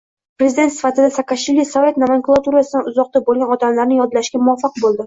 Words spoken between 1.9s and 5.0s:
nomenklaturasidan uzoqda bo'lgan odamlarni yollashga muvaffaq bo'ldi